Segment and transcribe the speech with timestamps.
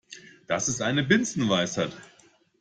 [0.47, 1.91] Das ist eine Binsenweisheit.